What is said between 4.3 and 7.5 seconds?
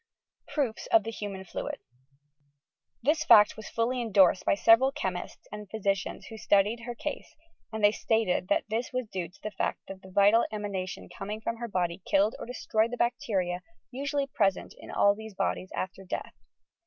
by several chemists and physicians who studied her case